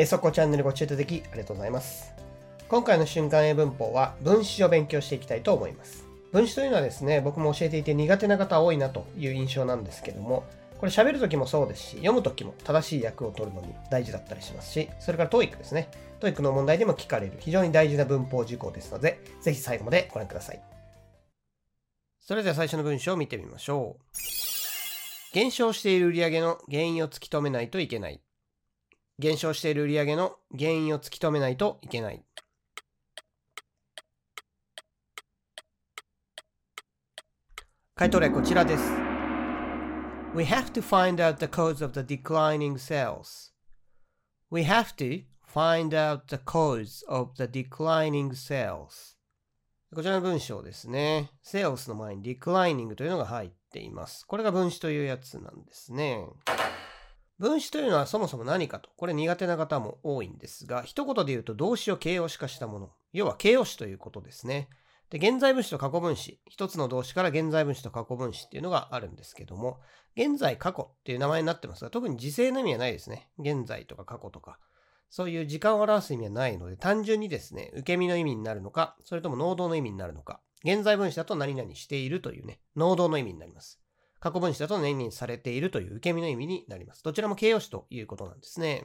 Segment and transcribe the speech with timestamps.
[0.00, 2.14] えそこチャンネルご視聴いただきありがとうございます。
[2.68, 6.06] 今回の瞬間英文法は分詞を勉強していきたいと思います。
[6.32, 10.44] 分詞というのはですね、僕も教えていて苦手な方多いなという印象なんですけども、
[10.78, 15.90] これ喋るときもそうですし、読むときも正しい役を取るのに大事だったりしますし、それから TOEIC ですね。
[16.20, 20.62] TOEIC の問題でも聞かれる非常に大事な文法事項ですので、ぜひ最後までご覧ください。
[22.22, 25.34] それでは最初の文章を見てみましょう。
[25.34, 28.22] 減少している売上の原因を突き止めないといけない。
[29.20, 32.24] 減少している売上の原因を突き止めないといけない。
[37.94, 38.82] 回答例こちらです。
[40.34, 43.52] We have to find out the cause of the declining sales.
[44.50, 49.18] We have to find out the cause of the declining sales.
[49.94, 51.30] こちらの文章ですね。
[51.44, 54.24] sales の前に declining というのが入っています。
[54.24, 56.24] これが分子というやつなんですね。
[57.40, 62.90] 分子というのはそもそも何かと、これ苦手な方も多いんですが、一言で言うと動詞を形容詞化したもの。
[63.14, 64.68] 要は形容詞ということですね。
[65.08, 66.38] で、現在分詞と過去分詞。
[66.50, 69.80] 一つの動詞から現在分詞と過去分詞っていうのがあるんですけども、
[70.18, 73.30] 現在過去っていう名前になってますが、特に時制の意味はないですね。
[73.38, 74.58] 現在とか過去とか。
[75.08, 80.42] そういう時間を表す意味はないので、単純にですね、受け身の意味になるのか、それとも能動の意味になるのか。
[80.62, 83.80] 現在分詞だと何々しているというね、能動の意味になります。
[84.20, 87.02] 過去分詞だと年々されているという受け身の意味になります。
[87.02, 88.84] どちらも形容詞ということなんですね。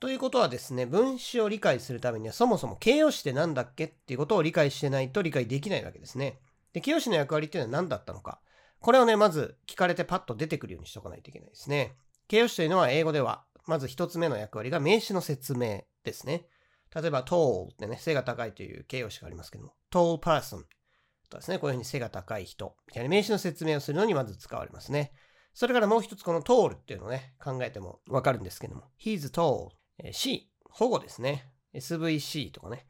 [0.00, 6.40] ということはですね、分詞を理解するためにはそもそも形容詞って何だっけっていうことを理解してないと理解できないわけですね。
[6.72, 8.40] で、形容詞の役割っていうのは何だったのか。
[8.80, 11.96] これをね、まず聞かれてパッと出てくるようにしておかないといけないですね。
[12.28, 16.46] 形容詞というのは英語では、まず一つ目の役割が名詞の説明ですね。
[16.94, 20.64] 例えば tall ってね、背が高いという形容詞がありますけども、tall person
[21.30, 25.12] とですね、こういうふうに背が高い人、みたいな名詞の説明をするのにまず使われますね。
[25.54, 29.70] それからもう一つこの tall っていうのをね、考えてもわかるんですけども、he's tall、
[30.12, 31.52] C、保護ですね。
[31.74, 32.86] SVC とかね、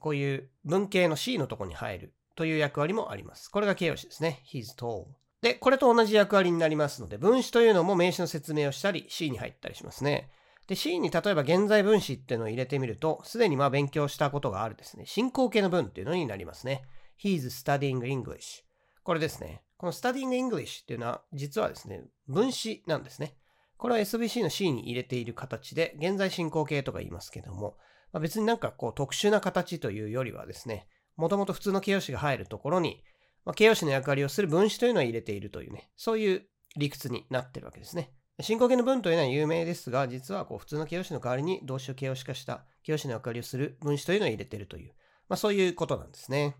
[0.00, 3.50] こういう文系の C のとこに入るという役割もあります。
[3.50, 4.42] これが形容詞ですね。
[4.52, 5.06] he's tall。
[5.42, 10.30] で、これと同じ役割になりますので、分詞というのも名詞の説明をしたり、C に入ったりしますね。
[10.68, 16.82] で、C に例えば現在分詞っていうのを入れてみると、すでにまあ勉強したことがあるですね、進行形の文っていうのになりますね。
[17.22, 18.64] He's studying English.
[19.04, 19.62] これですね。
[19.76, 23.36] この studying English っていうのは実はですね、分詞なんですね。
[23.76, 27.76] これは SVC の C に入れている形で、現在進行形とか言いますけども、
[28.12, 33.02] まあ、別になんかこう特殊な形というよりはですね、もともと普通の形容詞が入るところに、
[33.44, 36.42] まあ、形容詞の役割をする分詞というのを入れているというね、そういう
[36.76, 38.12] 理屈になってるわけですね。
[38.40, 44.92] 進行形の文というのは有名ですが、実はこう普通の形容詞の代わりに動詞を形容詞化した形容詞の役割をする分詞というのを入れているという、
[45.28, 46.56] まあ、そういうことなんですね。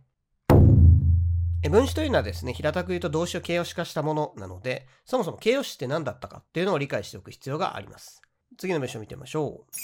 [1.71, 8.21] 分子というのはですね、平たく言うと動詞を形容詞化したものなので、そもそも形容詞って何だったかっていうのを理解しておく必要があります。
[8.59, 9.77] 次の文章を見てみましょう。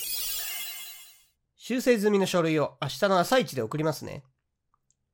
[1.56, 4.24] 修正済みの書類を明日の朝一で送りますね。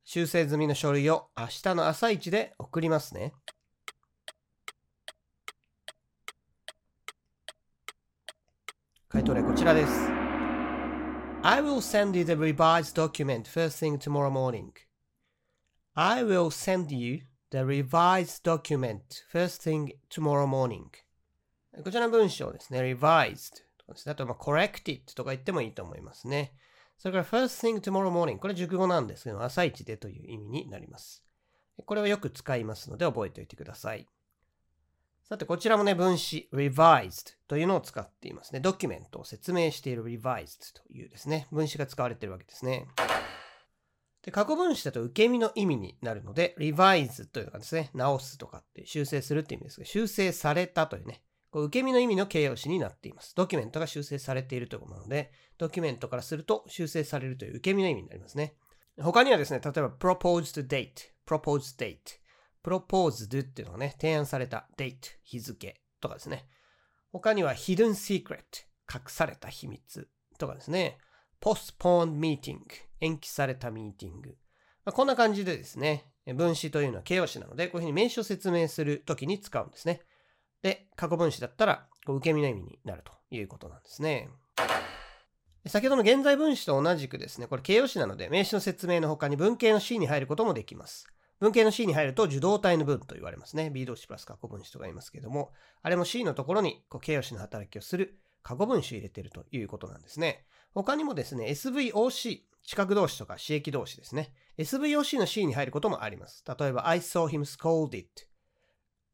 [0.04, 3.34] 修正済みの書類を明日の朝一で送りますね。
[9.08, 9.92] 回答例こちらです。
[11.42, 14.70] I will send you the revised document first thing tomorrow morning.
[15.96, 20.86] I will send you the revised document first thing tomorrow morning.
[21.84, 22.80] こちらの文章ですね。
[22.80, 24.12] revised とかですね。
[24.12, 26.52] あと、まあ、corrected とか言ってもいいと思いますね。
[26.98, 28.38] それから first thing tomorrow morning。
[28.38, 31.24] これ熟語なんですけど、朝一でという意味になります。
[31.86, 34.08] これをよく使いますので覚えておいてください。
[35.28, 38.58] さて、こちらもね、分子 revised というのを使っていますね。
[38.58, 42.88] ドキュメントを説明している revised というですね、分子が使われているわけですね。
[44.24, 53.34] で、過去分詞だと受け身の意味になるので、revise というのがですね、直すとかって修正するって意味ですが、修正されたというね、こう受け身の意味の形容詞になっています。
[53.36, 58.56] ドキュメントが修正されているということなので、ドキュメントからすると修正されるという受け身の意味になりますね。
[58.98, 60.90] 他にはですね、例えば proposed date,
[61.26, 61.98] proposed date,
[62.64, 66.48] proposed っていうのがね、提案された date, 日付とかですね。
[67.12, 68.38] 他には hidden secret,
[68.92, 70.98] 隠された秘密とかですね。
[71.44, 72.60] Postponed meeting
[73.02, 74.30] 延期されたミーティング。
[74.86, 80.00] まあ、こんな感じでですね、分詞というのは形容詞なので、こういうふうに名詞を説明するときに使うんですね。
[80.62, 84.30] で、過去分詞だったら、こう受け身の意味になるということなんですね。
[85.66, 91.06] 先ほどの現在分詞と同じくですね、これ形容詞なので、名詞の説明の他に文形の C に入ることもできます。
[91.40, 93.68] 文形の C に入ると受動体の文と言われますね。
[93.68, 95.52] B 動詞プラス過去分詞とか言いますけども、
[95.82, 100.46] あれも C のところにこう形容詞の働きをする過去分詞を入れているということなんですね。
[100.74, 104.32] 他にもですね、SVOC、視覚動詞とか刺激動詞ですね。
[104.58, 106.44] SVOC の C に入ることもあります。
[106.58, 108.06] 例えば、I saw him scolded.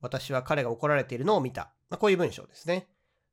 [0.01, 1.75] 私は彼が怒られているのを見た。
[1.91, 2.89] まあ、こういう文章ですね。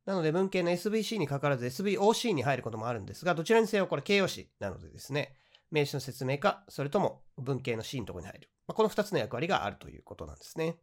[0.06, 5.34] なので文系の SVC にかかわらず SVOC に入ることもあるんですが、どちらにせよこれ形容詞なのでですね、
[5.72, 8.50] 名詞の説明か、それとも文系の C のところに入る。
[8.68, 10.78] まあ、この2つの役割があるということなんですね。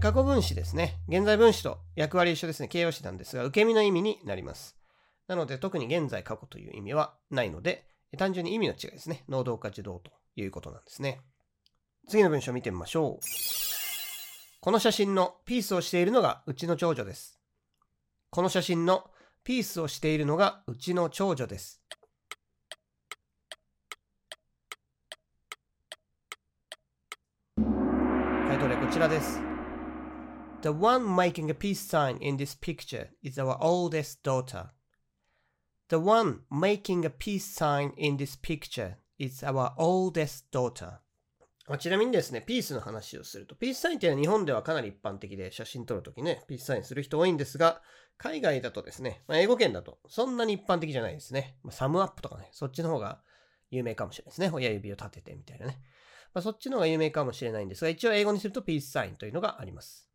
[0.00, 1.00] 過去分詞ですね。
[1.08, 2.68] 現在分詞と役割一緒ですね。
[2.68, 4.76] 形容詞なんですが、受け身の意味になります。
[5.26, 7.86] なので、特に現在過去という意味はないので、
[8.18, 9.24] 単純に意味の違いですね。
[9.28, 11.20] 能動か受動ということなんですね。
[12.08, 13.24] 次の文章を見てみましょう。
[14.60, 17.38] この写真のピースをしているのがうちの長女です。
[18.30, 19.10] この写真の
[19.42, 21.82] ピースをしているのがうちの長女です。
[27.56, 29.40] 回答例こちらです。
[30.62, 34.73] The one making a peace sign in this picture is our oldest daughter.
[35.88, 40.98] The one making a peace sign in this picture is our oldest daughter.
[41.78, 47.82] ちなみにですね、ピースの話をすると、ピースサインっていうのは日本ではかなり一般的で写真撮るときね、ピースサインする人多いんですが、
[48.16, 51.58] 海外だとですね、まあ、英語圏だとそんなに一般的じゃないですね。
[51.62, 53.20] まあ、サムアップとかね、そっちの方が
[53.70, 54.50] 有名かもしれないですね。
[54.52, 55.80] 親指を立ててみたいなね。
[56.32, 60.08] まあ、そっちの方が有名かもしれないんですが、一応英語にするとピースサインというのがあります。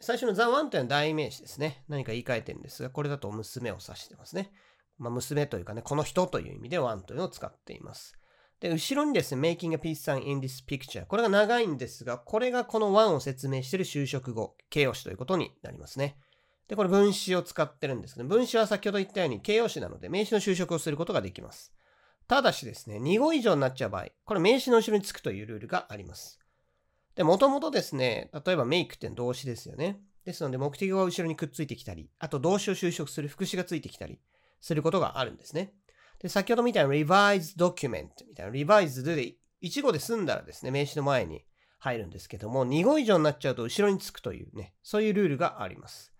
[0.00, 1.84] 最初の The One というのは代名詞ですね。
[1.88, 4.52] 何か言い換えてるんですが、これだと娘を指してますね。
[4.98, 8.18] まあ、娘というかね、この人という意味で One というのを使っています。
[8.60, 11.04] で、後ろにですね、making a peace sign in this picture。
[11.06, 16.18] これが長いんですが、これがこの one を説明している修飾語、形容詞ということになりますね。
[16.68, 21.72] で、これ分詞を使ってるんですけど、分詞は先ほど言ったように形容詞なので、名詞の修飾をすることができます。
[22.28, 26.40] ただしですね、2語以上になっちゃう場合、これ名詞の後ろにつくというルールがあります。
[27.16, 30.00] で、もともとですね、例えば make って動詞ですよね。
[30.24, 34.20] ですので、目的語が後ろにくっついてきたり、あと動詞を修飾する副詞がついてきたり
[34.60, 35.72] することがあるんですね。
[36.20, 41.44] で、先ほどみたいな revised document みたいな revised で1語で済んだらですね、名詞の前に
[41.78, 46.12] 入るんですけども、2語以上になっちゃうと後ろにつくというね、そういうルールがあります。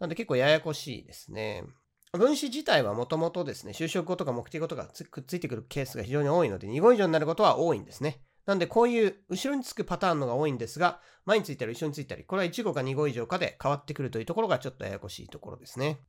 [0.00, 1.64] なので結構ややこしいですね。
[2.12, 8.20] 分子自体はもともとですね、就職語とか目的語とかくっついてくるケースが非常に多いので、2語以上になることは多いんですね。
[8.46, 16.00] なんでこういう後ろにつくパターンのが多いんですが、前についたり後ろについたり、これは1語か2語以上かで変わってくるというところがちょっとややこしいところですね。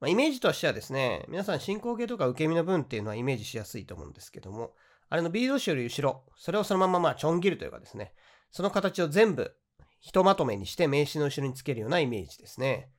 [0.00, 4.72] まあ、イメージとしてはですね、皆さん進行形とか受け身の文っていうのはイメージしやすいと思うんですけども、
[5.08, 8.14] あれの B 動詞より後ろ、それをそのまままあちょん切るというかですね、
[8.50, 9.54] その形を全部
[10.00, 12.90] ひとまとめにして名詞の後ろにつけるようなイメージですね。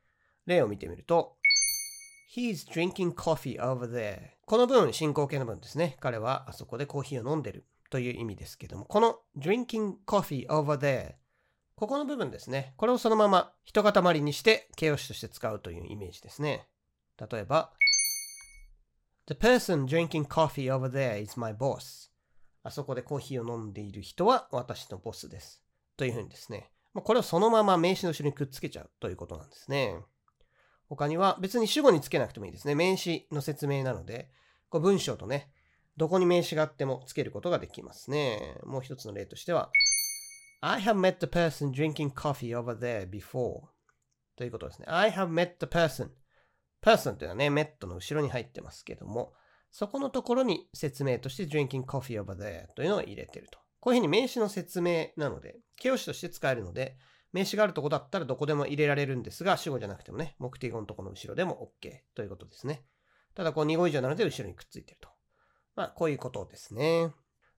[0.45, 1.35] 例を見てみると、
[2.33, 4.19] He's drinking coffee over there.
[4.45, 5.97] この文、進行形の文ですね。
[5.99, 11.13] 彼はあそこでコーヒーを飲んでるという意味ですけども、この drinking coffee over there
[11.75, 12.73] ここの部分ですね。
[12.75, 16.67] これをそのまま一塊にして形容詞として使うというイメージですね。
[17.31, 17.71] 例えば、
[19.27, 22.09] The person drinking coffee over there is my boss.
[22.63, 25.61] あそこでコーヒーを飲んでいる人は私のボスです。
[25.95, 26.71] というふうにですね。
[26.95, 29.99] これをそのまま名詞の後ろにくっつけちゃうということなんですね。
[30.89, 32.73] 他には別に主語につけなくてもいいですね。
[32.73, 34.31] 名詞の説明なので、
[34.69, 35.51] こう文章とね、
[35.97, 38.57] どこに名詞があってもつけることができますね。
[38.65, 39.71] もう一つの例としては、
[40.61, 43.61] I have met the person drinking coffee over there before.
[44.35, 44.85] ということですね。
[44.87, 46.09] I have met the person
[46.81, 49.33] person というのはね、メットの後ろに入ってますけども、
[49.71, 53.59] そこのところに説明として drinking coffee over there というのを入れてると。
[53.79, 56.97] こういうふうに名詞の説明なので、形容詞として使えるので、
[57.31, 62.85] 名詞があるとこだったらどこでも入れられるんですが、主語じゃなくてもね、目的語のところの後ろでも OK ということですね。
[63.33, 65.09] ただ、こう2語以上なので後ろにくっついてると。
[65.75, 67.11] まあ、こういうことですね。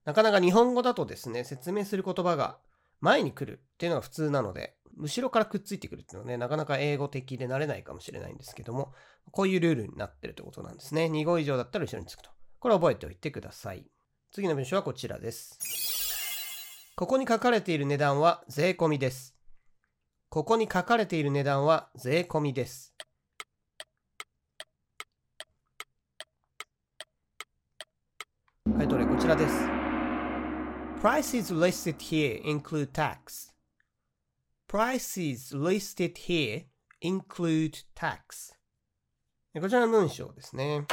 [0.04, 2.58] なかなか日本語だとですね、説明する言葉が
[3.00, 8.92] 前に来るっていうのが普通なので、後ろからくっついてくるっていうのはね、なかなか英語的で慣れないかもしれないんですけども、
[9.30, 11.06] こういうルールになってるということなんですね。
[11.06, 12.30] 2語以上だったら後ろにつくと。
[12.58, 13.84] これ覚えておいてください。
[14.32, 15.58] 次の文章はこちらです。
[16.96, 19.36] ここに書かれている値段は税込みです。
[20.30, 22.94] ここに書かれている値段は税込みです。
[28.76, 29.54] 回答例こちらです。
[31.02, 33.52] Prices listed here include tax.
[34.68, 36.66] Prices listed here
[37.02, 38.54] include tax.
[39.60, 40.86] こちらの文章ですね。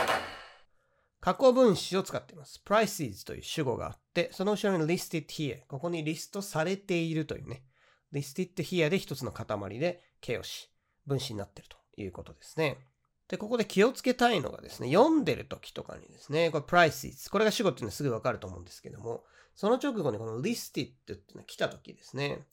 [1.19, 2.59] 過去分詞を使っています。
[2.65, 5.59] prices という主語があって、その後ろに listed here。
[5.67, 7.63] ここにリストされているというね。
[8.11, 9.45] listed here で一つの塊
[9.77, 10.69] で形容詞、
[11.05, 12.79] 分詞になっているということですね。
[13.27, 17.29] で、ここで気をつけたいのがですね、読んでる時とかにですね、これ prices。
[17.29, 19.23] これが主語っていうのはすぐわかると思うんですけども、
[19.55, 22.45] その直後にこの listed っていうのが来た時ですね。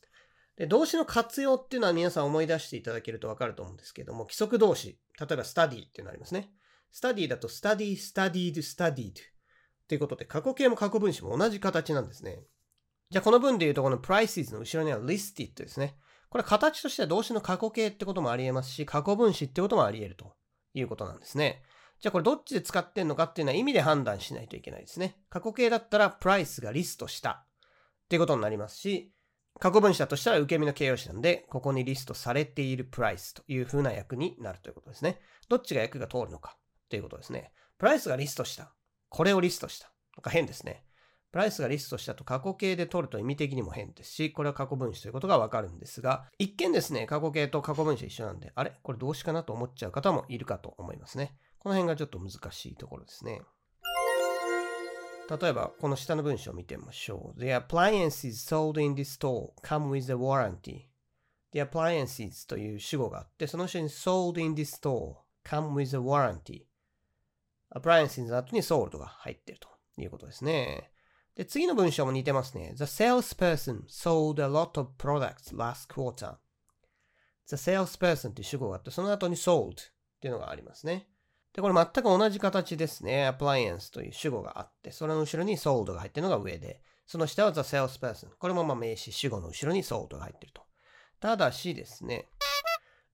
[0.57, 4.99] で、動詞の活用っていうのは皆さん思い出していただけるとわかると思うんですけども、規則動詞。
[5.19, 6.51] 例えば study っていうのありますね。
[6.93, 9.15] study だと study, studied, studied
[9.89, 12.41] ということで、過去形も過去分詞も同じ形なんですね。
[13.11, 15.97] じゃあこの文で言うとこの prices の後ろには listed ですね。
[16.29, 20.33] これ形としては動詞の過去形ってこともあり得ますし、過去分詞ってこともあり得ると
[20.75, 21.63] いうことなんですね。
[22.01, 25.17] じゃあこれどっちで使ってんのかっていうのは意味で判断しないといけないですね。
[25.29, 29.13] 過去形だったらプライスがリストしたっていうことになりますし、
[29.59, 35.21] 過去分詞だとしたら受け身の形容詞なんで、ここにリストされているプライスという風な役になるということですね。
[35.49, 36.57] どっちが役が通るのか
[36.89, 37.53] ということですね。
[37.77, 38.73] プライスがリストした。
[39.11, 39.93] これをリストした。
[40.17, 40.85] なんか変ですね。
[41.33, 48.73] プライスがリストしたと過去形で取ると意味的にも変ですし、これは過去分詞ということがわかるんですが、一見ですね、過去形と過去分詞一緒なんで、あれ？
[48.83, 51.37] これ動詞かなと思っちゃう方もいるかと思いますね。
[51.61, 53.43] この辺がちょっと難しいところですね。
[55.41, 57.41] 例えば、この下の文章を見てみましょう。
[57.41, 60.87] The appliances sold in this store come with a warranty.
[61.53, 66.65] The appliances という主語があって、その下に sold in this store come with a warranty.
[67.73, 70.91] appliances の後に sold が入っているということですね。
[71.37, 72.75] で、次の文章も似てますね。
[72.77, 76.37] The salesperson sold a lot of products last quarter.
[77.47, 79.75] The salesperson という主語があって、その後に sold っ
[80.21, 81.09] ていうのがありますね。
[81.53, 83.29] で、これ全く同じ形ですね。
[83.29, 88.29] appliance という主語があって、それの後ろに sold が入ってるのが上で、その下は the salesperson。
[88.39, 90.63] これもまあ名詞、主語の後ろに sold が入ってると。
[91.19, 92.29] ただしですね、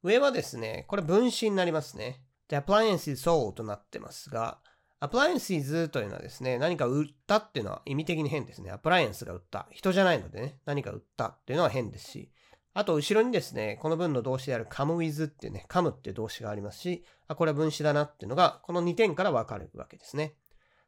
[0.02, 2.22] 上はですね、これ分詞になりますね。
[2.48, 4.60] The appliance is sold となってますが、
[5.00, 8.70] appliances というのはですね、何か売ったっていうのは意味的に変ですね。
[8.70, 9.68] アプライアンスが売った。
[9.70, 12.30] 人じゃないのでね、何か売ったっていうのは変ですし、
[12.72, 20.34] あと、後ろにですね、この文の動詞である come with っていうね、come っていう動詞がありますし、あ、これは分詞だなっていうのが、この2点からわかるわけですね。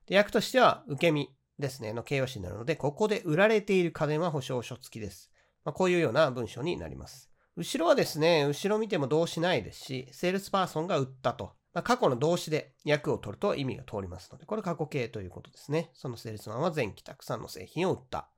[0.07, 5.31] で、訳としては、受け身ですね、の形容詞になるので、ここで売られている家電は保証書付きです。
[5.65, 7.31] まあ、こういうような文章になります。
[7.57, 11.58] 後ろはですね、後ろ見ても動詞ないですし、セールスパーソンが売ったと。
[11.75, 15.91] まあ、過去の動詞で訳を取ると意味が通りますので、これ過去形ということですね。
[15.95, 18.29] そのセールスマンは前期たくさんの製品を売った。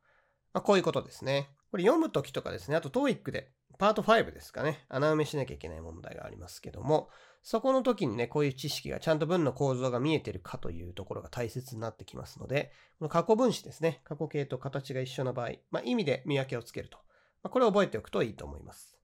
[0.53, 1.49] まあ、こういうことですね。
[1.71, 7.09] これ読むときとかですね、あと TOEIC でパート5ですかね、穴埋めしなきゃいけない問題がありますけども、
[7.43, 16.99] そこの時にね、こういう知識がちゃんと文の構造が見えてるかというところが大切になってきますので、この過去分詞ですね、過去形と形が一緒な場合、まあ、意味で見分けをつけると。
[17.43, 19.00] まあ、これを覚えておくといいと思います。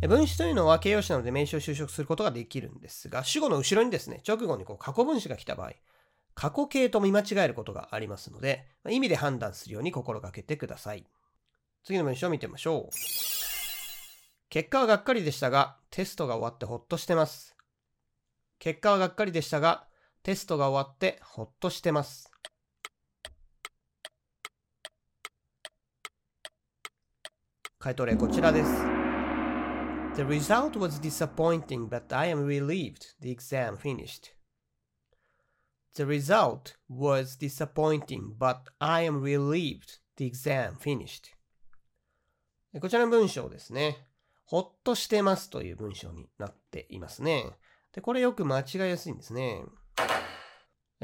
[0.00, 5.72] 分詞というのは形容詞なので名詞を修飾することができるんですが、主語の後ろにですね、直後にこう過去分詞が来た場合、
[6.34, 11.06] 過去形と見間違えることがありますので、意味で判断するように心がけてください。
[11.84, 12.94] 次の文章を見てみましょう。
[14.50, 17.56] 結果はがっかりでしたが、テストが終わってほっとしてます。
[18.58, 19.86] 結果はがっかりでしたが、
[20.22, 22.30] テストが終わってほっとしてます。
[27.78, 29.03] 回答例こちらです。
[30.16, 34.32] The result was disappointing, but I am relieved the exam finished.
[35.96, 41.34] The result was disappointing, but I am relieved the exam finished.
[42.80, 44.06] こちらの文章ですね。
[44.44, 47.50] ほっとしてますという文章になっていますね。
[47.92, 49.64] で、これよく間違いやすいんですね。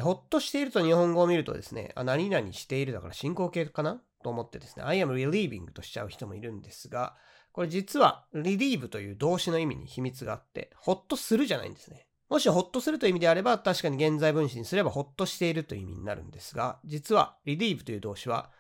[0.01, 7.17] ほっとしていると日本語を見るとですね、あ、何々しているだから進行形かなと思ってですね、I am relieving としちゃう人もいるんですが、
[7.53, 12.07] これ実は relieve という動詞の意味に秘密があって、ほっとするじゃないんですね。
[12.29, 18.51] もしほっとするという意味であれば、確かに現在分詞にすればほっとしているという意味になるんですが、実は relieve という動詞は、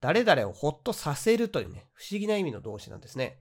[0.00, 3.40] 誰々をほっとさせるというね、不思議な意味の動詞なんですね。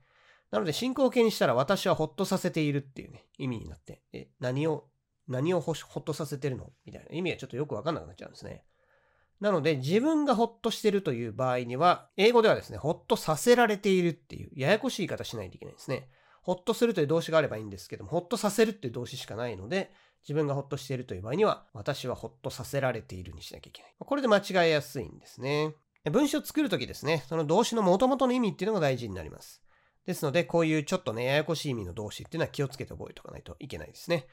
[0.52, 4.90] なので、進行形にしたら私はほっとさせているっていうね、意味になって、え、何を、
[5.28, 6.72] 何をほっとさせてるの？
[6.86, 8.64] みたいな意味がちょっとよくわかんなくなっちゃうんですね。
[9.40, 16.10] なので、自分がほっとしてるという場合には、英語ではですね、ほっとさせられているっていう、ややこしい言い方しないといけないですね。
[16.42, 19.92] ほっとするという動詞があればいいんですけども、ほっとさせるっていう動詞しかないので、
[20.24, 23.94] 自分がほっとしているという場合には、私はほっとさせられているにしなきゃいけない。
[24.00, 25.76] これで間違えやすいんですね。
[26.12, 29.62] 文章を作るときですね、その動詞の元々の意味っていうのが大事になります。
[30.06, 34.26] ですので、こういうちょっとね、ややこしい意味の動詞っていうのは気をつけて覚えておかないといけないですね。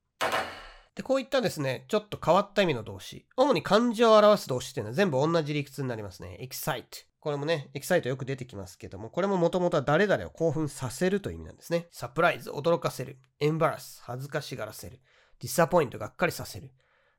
[0.95, 3.27] で、こういったですね、ちょっと変わった意味の動詞。
[3.37, 6.39] 主に漢字を表す動詞っていうのは全部同じ理屈になりますね。
[6.41, 6.85] excite。
[7.19, 11.89] これもね、エキサイトよく出てきますけども、これももともとは誰々を興奮させるという意味なんですね。
[11.91, 13.19] サプライズ、驚かせる。
[13.41, 15.01] エンバラス、恥ずかしがらせる。
[15.41, 16.71] ディサポイント、がっかりさせる。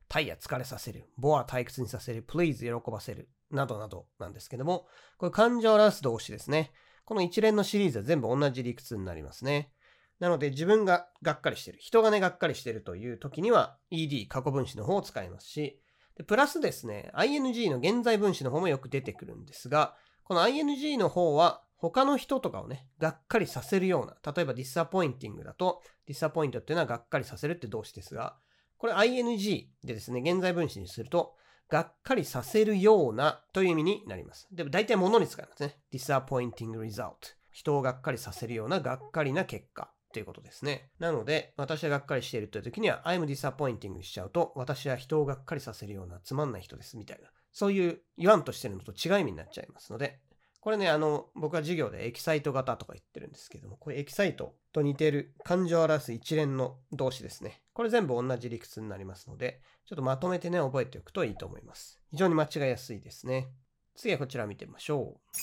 [0.08, 1.10] タイヤ疲れさせる。
[1.18, 2.22] ボア退屈にさせる。
[2.22, 3.28] プリーズ喜ばせる。
[3.50, 4.86] などなどなんですけども、
[5.18, 6.72] これ感情を表す動詞ですね。
[7.04, 9.70] この一連のシリーズは全部同じ理屈になりますね。
[10.20, 11.78] なので自分ががっかりしてる。
[11.80, 15.80] 人がね、がっかりしてるという時には ed 過去分詞の方を使いますし、
[16.26, 19.94] プラスですね、ing の現在分詞の方もよく出てくるんですが、
[20.24, 28.36] この ing の方は他の人とかをね、がっかりさせるような、例えば disappointing だと、disappoint っていうのはがっかりさせるって動詞ですが、
[28.78, 31.34] これ ing でですね、現在分詞にすると、
[31.68, 34.48] がっかりさせるようなという意味になります。
[34.52, 35.78] でも大体物に使いますね。
[35.92, 37.12] disappointing result。
[37.50, 40.88] 人をがっかりさせるようながっかりな結果ということですね。
[40.98, 50.20] なので、私はがっかりしているという時には、I'm disappointing しちゃうと、私は人をがっかりさせるようなつまんない人ですみたいな、そういう言わんとしてるのと違う意味になっちゃいますので、
[50.62, 57.60] これね、あの、僕は授業でエキサイト型とか言ってるんですけども、これエキサイトと似てる感情を表す一連の動詞ですね。
[57.74, 62.00] これ全部同じ理屈になりますので、ちょっとまとめてね、覚えておくといいと思います。
[62.10, 63.50] 非常に間違いやすいですね。
[63.94, 65.36] 次はこちら見てみましょう。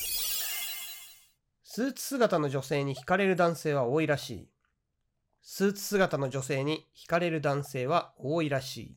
[1.75, 4.52] スーツ姿の女性に惹かれる男性は多いらしい。
[5.45, 8.95] スーツ姿の女性に惹かれる男性は多いらしい。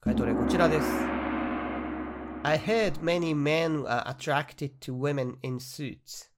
[0.00, 0.86] 回答例こちらです。
[2.42, 6.30] I heard many men are attracted to women in suits.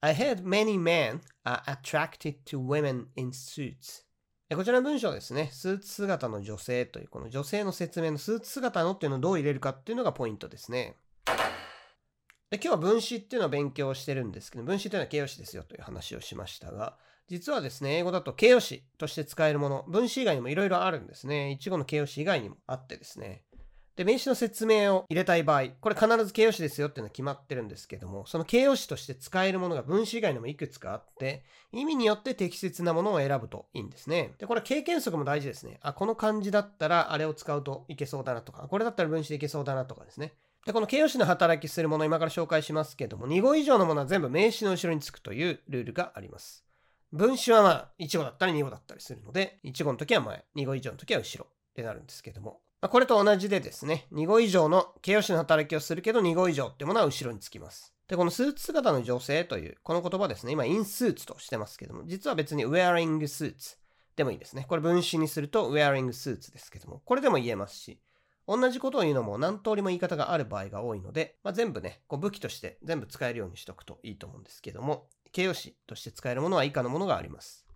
[0.00, 4.06] I heard many men are attracted to women in suits.
[4.56, 5.50] こちらの文章ですね。
[5.52, 10.96] スーツ姿の女性という、この女性の説明のスーツ姿のっていうのをどう入れるかっていうのがポイントですね。
[12.50, 16.96] で今日は分子っていうのを勉強してるんですけど、分子というのは形容詞ですよという話をしましたが、
[17.28, 21.52] 実はですね、英語だと形容詞として使えるもの、分子以外にもいろいろあるんですね。
[21.52, 23.44] 一語の形容詞以外にもあってですね。
[23.94, 34.34] で、名詞の説明を入れたい場合、これ必ず形容詞ですよっていうのは決まってるんですけども、その形容詞として使えるものが分子以外にもいくつかあって、意味によって適切なものを選ぶといいんですね。
[34.38, 35.78] で、これ経験則も大事ですね。
[35.82, 40.32] あ、この漢字だったらあれを使うといけそうだなとか、これだったら分子でいけそうだなとかですね。
[40.66, 46.64] で、この形容詞の働きするもの今から紹介しますけども、2語以上のものは全部名詞の後ろにつくというルールがあります。
[47.12, 57.92] 分子はまあ、1語だったり2語だったりするので、1語の時は前、2語以上の時は後ろってなるんですけども、これと同じでですね、2語以上の形容詞の働きをするけど、2語以上ってものは後ろにつきます。
[58.08, 63.76] で、このスーツ姿の女性という、この言葉ですね、今、in suits としてますけども、実は別に wearing suits
[64.16, 64.66] でもいいですね。
[64.68, 68.00] これ分詞にすると wearing suits ですけども、これでも言えますし、
[68.46, 77.66] 同じことを言うのも何通りも言い方がある場合が多いので、まあ、全部ね、こう武器として全部使えるようにしとくといいと思うんですけども、形容詞として使えるものは以下のものがあります。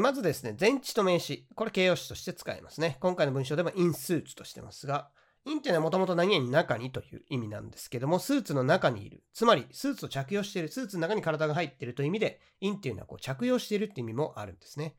[0.00, 1.46] まずですね、前置と名詞。
[1.54, 2.96] これ形容詞として使えますね。
[3.00, 5.10] 今回の文章でも in suits としてますが、
[5.44, 9.22] in っていうのはもともと何々中にという意味なんですけども、スーツの中にいる。
[9.34, 10.68] つまり、スーツを着用している。
[10.68, 14.94] スーツの中に体が入っているという意味で、in っていうのはこう着用しているっていう意味もあるんですね。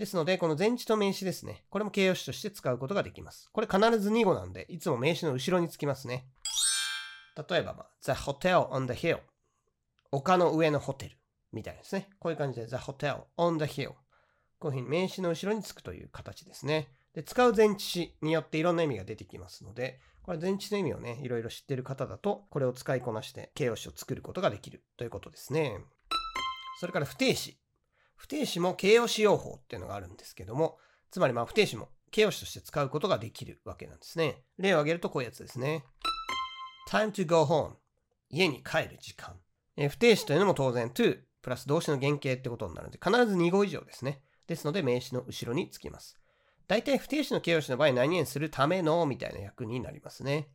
[0.00, 1.62] ですので、この前置と名詞ですね。
[1.68, 3.50] これも形容詞として使うことができます。
[3.52, 6.26] これ必ず2語なんで、いつも名詞の後ろにつきますね。
[7.50, 9.20] 例えば、ま、The Hotel on the Hill。
[10.10, 11.18] 丘の上のホテル。
[11.52, 12.08] みたいですね。
[12.18, 13.90] こういう感じで The Hotel on the Hill。
[13.90, 13.96] こ
[14.62, 16.88] ういうふうに名詞の後ろにつくという形ですね。
[17.12, 25.76] で、使う前置詞によっていろんな意味が出てきますので、これ前置詞の意味をね、いろいろ知ってる方だと、これを使いこなして形容詞を作ることができるということですね。
[26.80, 27.59] それから不定詞。
[28.20, 30.76] 不定詞も形容詞用法っていうのがあるんですけども、
[31.10, 34.42] つまりまあ不定詞も形容詞として使うことができるわけなんですね。
[34.58, 35.86] 例を挙げるとこういうやつですね。
[36.90, 37.76] time to go home
[38.28, 39.40] 家に帰る時間。
[39.78, 44.20] え不定詞というのも当然 to プラス動詞の原型ってことになるので、必ず2語以上ですね。
[44.46, 46.18] ですので名詞の後ろにつきます。
[46.68, 50.50] 大体不定詞の形容詞の場合何々するためのみたいな役になりますね。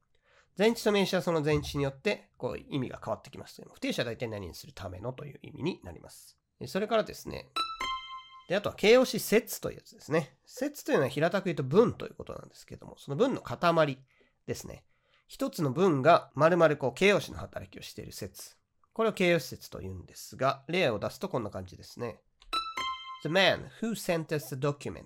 [0.56, 6.38] 前置と名詞はその前置によってこう意味が変わってきますという不定詞は大体何々するためのという意味になります。
[6.68, 7.50] それからですね、
[8.48, 10.38] で、あとは形容詞説というやつですね。
[10.46, 13.98] 説というのは平たく言うと文ということなんですけども、その文の塊
[14.46, 14.84] ですね。
[15.28, 18.56] 一つの文が丸々こう形容詞の働きをしている説。
[18.94, 22.22] これを形容詞説と言うんですが、例を出すとこんな感じですね。
[23.24, 25.06] The man who sent us the document.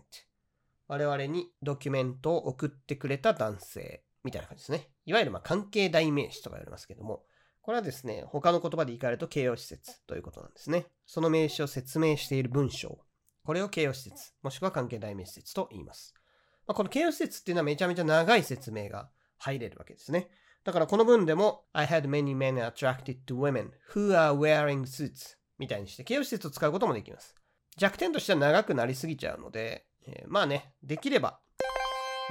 [0.87, 4.89] 我々にドキュメントを送ってくれた男性みたいな感じですね。
[5.05, 7.23] いわゆるま関係代名詞とか言われますけども、
[7.69, 10.87] これはですね、他の言葉で言い換えると形容詞説ということなんですね。
[11.05, 12.97] その名詞を説明している文章。
[13.45, 16.15] これを形容詞説、もしくは関係代名詞説と言います。
[16.65, 20.31] まあ、この形容詞説っていうのはめちゃめちゃ長い説明が入れるわけですね。
[20.63, 27.35] だからこの文でも I had many men attracted to women who are wearing suits みたいにして形容詞説を使うこともできます。
[27.77, 31.39] 弱点としては長くなりすぎちゃうので、えー、まあね、できれば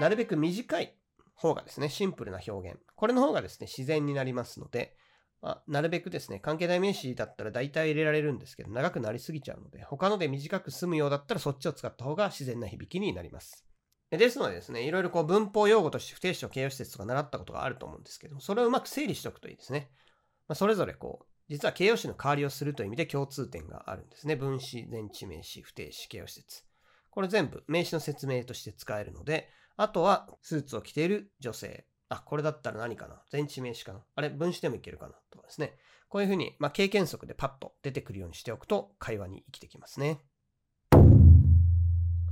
[0.00, 0.96] なるべく短い
[1.36, 2.80] 方がですね、シンプルな表現。
[2.96, 4.96] これの方がですね、自然になりますので、
[5.40, 13.64] まあ、なるべくですね、関係代名詞だったら大体入れられるんですけど、長くなりすぎちゃうので、他ので短く済むようだったらそっちを使った方が自然な響きになります。
[14.10, 19.90] ですのでですね、いろいろこう文法用語として不定詞と形容詞説とか習ったことがあると思うんですけど、それをうまく整理しておくといいですね。
[20.48, 24.34] まあ、それぞれこう、実は形容詞の代わりをするという意味で共通点があるんですね。
[24.34, 26.64] 分詞、前置名詞、不定詞、形容詞説。
[27.10, 33.22] これ全部名詞の説明として使えるので、あとはスーツを着ている女性、あ、これだったら何かな？
[33.32, 34.00] 前置名詞かな？
[34.14, 35.14] あれ、分子でもいけるかな？
[35.30, 35.76] とかですね。
[36.08, 40.20] こういうふうに、まあ、経験則でパッと出てくるようにしておくと、会話に生きてきますね。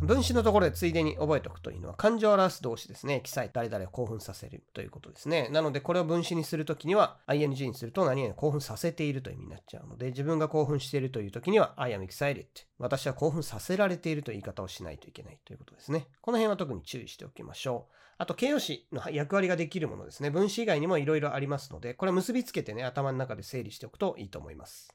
[0.00, 3.22] 分詞のところでついでに覚えておくというのは、感情を表す動詞ですね。
[3.24, 5.48] 記載、誰々を興奮させるということですね。
[5.50, 12.46] なので、これを分詞にするときには、ing にすると何々興奮させているという意味になっちゃうので、自分が興奮しているというときには、I am excited。
[12.78, 16.08] 私は興奮させられているという言い方をしないといけないということですね。
[16.20, 17.94] この辺は特に注意しておきましょう。
[18.18, 20.30] あと、形容詞の役割ができるものですね。
[20.30, 24.92] 分詞以外にもいろいろありますので、これ結びつけてね、頭の中で整理しておくといいと思います。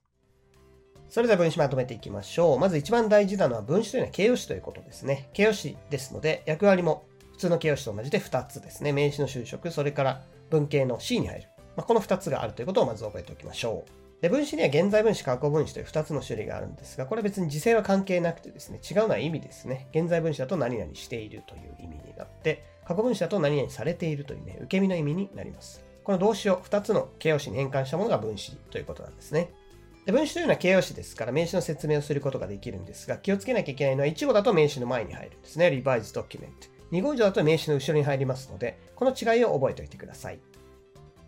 [1.11, 2.57] それでは分子まとめていきましょう。
[2.59, 5.29] まず一番大事なのは分子というのは形容詞ということですね。
[5.33, 8.93] 形容詞ですので、役割も普通の形容詞と同じで2つですね。
[8.93, 11.47] 名詞の修飾、それから文型の C に入る。
[11.75, 14.21] まあ、この2つがあるということをまず覚えておきましょう。
[14.21, 19.89] で、分子には現在分子、過去分子という2つの種類があるんですが、これ別に時制は関係なくてですね、違うのは意味ですね。
[19.93, 25.83] 現在分子だと何々しているという意味になって、過去分子だと何々されているというね、受け身の意味になります。
[26.05, 29.51] この動詞を2つの形容詞に変換したものが分子ということなんですね。
[30.05, 35.67] で分詞というのは形容詞ですから名詞の説明をすることができるんですが、気をつけなきゃいけないのは1語だと名詞の前に入るんですね。
[35.67, 36.47] revise document。
[36.91, 40.39] 2語以上だと名詞の後ろに入りますので、この違いを覚えておいてください。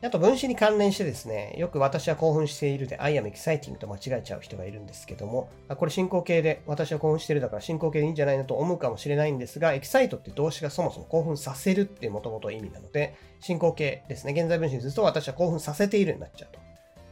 [0.06, 14.34] あと分詞に関連してですね、よく私は興奮しているで I am exciting と間違えちゃう人がいるんですけども、これ進行形で私は興奮しているだから進行形でいいんじゃないのと思うかもしれないんですが、excite って動詞がそもそも興奮させるっていうもともと意味なので、進行形ですね。
[14.34, 16.60] 現在分詞にすると私は興奮させているになっちゃうと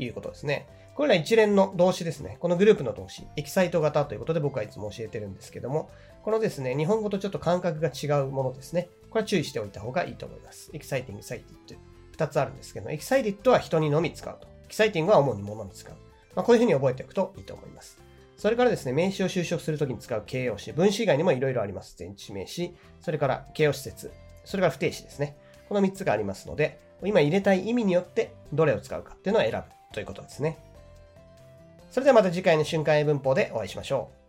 [0.03, 0.67] いうことですね。
[1.01, 2.37] これら一連の動詞ですね。
[2.39, 5.89] このグループの動詞、 excite 型ということで僕はいつも教えてるんですけども、
[6.21, 8.87] このですね、日本語とちょっと感覚が違うものですね。
[9.09, 10.69] これは注意しておいた方がいいと思います。
[10.73, 11.75] exciting、excited。
[12.11, 14.47] 二つあるんですけど、 excited は人にのみ使うと。
[14.47, 15.95] exciting は主に物に使う。
[16.35, 17.97] まあ、こういうふうに覚えておくといいと思います。
[18.37, 21.95] それからですね、名詞を修飾するときに使う形容詞、分詞以外にもいろいろあります。
[21.97, 24.11] 前置名詞、それから形容詞節、
[24.45, 25.35] それから不定詞ですね。
[25.67, 29.63] この3つがありますので、今入れたい意味によってどれを使うかっていうのを選ぶ
[29.95, 30.59] ということですね。
[31.91, 34.20] それではまた次回の瞬間英文法でお会いしましょう。